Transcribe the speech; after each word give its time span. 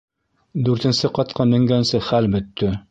Дүртенсе 0.69 1.13
ҡатҡа 1.19 1.49
меңгәнсе 1.53 2.05
хәл 2.11 2.35
бөттө. 2.37 2.77